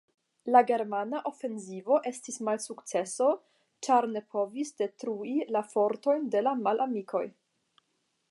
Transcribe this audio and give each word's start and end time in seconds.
La 0.53 0.59
germana 0.69 1.19
ofensivo 1.31 1.97
estis 2.11 2.39
malsukceso, 2.47 3.27
ĉar 3.87 4.07
ne 4.15 4.25
povis 4.37 4.73
detrui 4.83 5.37
la 5.57 5.61
fortojn 5.75 6.27
de 6.37 6.45
la 6.49 6.55
malamikoj. 6.65 7.25